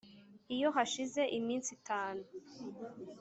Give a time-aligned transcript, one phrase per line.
[0.55, 2.23] iyo hashize iminsi itanu